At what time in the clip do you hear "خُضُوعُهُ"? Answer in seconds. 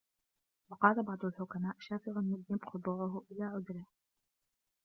2.65-3.23